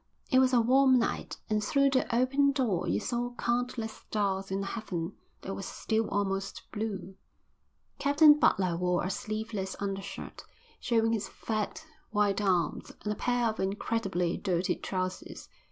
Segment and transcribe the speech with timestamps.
[0.31, 4.63] It was a warm night, and through the open door you saw countless stars in
[4.63, 7.13] a heaven that was still almost blue.
[7.99, 10.43] Captain Butler wore a sleeveless under shirt,
[10.79, 15.49] showing his fat white arms, and a pair of incredibly dirty trousers.